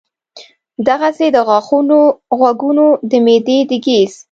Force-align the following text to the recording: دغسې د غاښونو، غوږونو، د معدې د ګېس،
دغسې 0.87 1.27
د 1.35 1.37
غاښونو، 1.47 1.99
غوږونو، 2.37 2.85
د 3.09 3.11
معدې 3.25 3.57
د 3.69 3.71
ګېس، 3.85 4.13